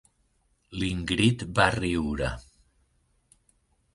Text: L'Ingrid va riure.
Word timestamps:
L'Ingrid 0.83 1.43
va 1.59 1.67
riure. 1.77 2.31